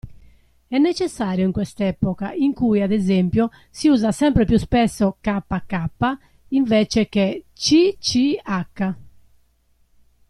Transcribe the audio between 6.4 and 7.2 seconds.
invece